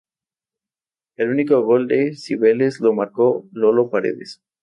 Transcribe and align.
El 1.15 1.29
último 1.29 1.61
gol 1.61 1.87
del 1.87 2.17
Cibeles 2.17 2.79
lo 2.79 2.91
marcó 2.91 3.45
Lolo 3.51 3.91
Paredes. 3.91 4.41